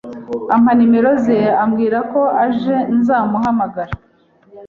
[0.55, 3.93] ampa nimero ze, ambwirako ejo nzamuhamagara